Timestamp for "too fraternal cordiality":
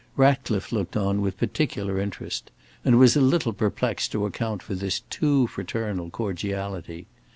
5.11-7.05